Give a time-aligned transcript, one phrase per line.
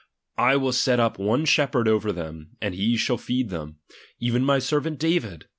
[0.39, 3.75] 23 25): I will set up one shepherd over them, and he shall feed them;
[4.19, 5.45] even my servant David.